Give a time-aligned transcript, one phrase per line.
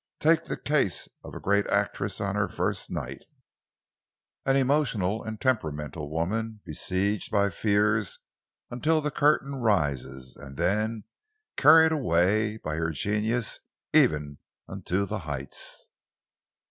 [0.19, 3.23] Take the case of a great actress on her first night,
[4.47, 8.17] an emotional and temperamental woman, besieged by fears
[8.71, 11.03] until the curtain rises, and then
[11.55, 13.59] carried away by her genius
[13.93, 15.89] even unto the heights.